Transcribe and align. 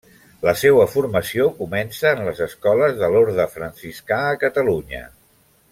La 0.45 0.53
seua 0.61 0.85
formació 0.93 1.45
començà 1.59 2.15
en 2.17 2.23
les 2.29 2.41
escoles 2.47 2.97
de 3.03 3.11
l'orde 3.17 3.47
franciscà 3.57 4.23
a 4.31 4.41
Catalunya. 4.47 5.05